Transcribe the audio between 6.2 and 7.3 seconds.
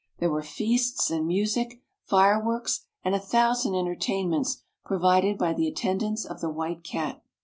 of the White Cat.